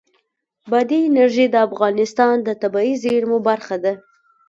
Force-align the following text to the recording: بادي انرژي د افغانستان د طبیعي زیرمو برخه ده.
بادي 0.69 0.99
انرژي 1.09 1.45
د 1.51 1.55
افغانستان 1.67 2.35
د 2.47 2.49
طبیعي 2.61 2.93
زیرمو 3.03 3.37
برخه 3.49 3.75
ده. 3.83 3.93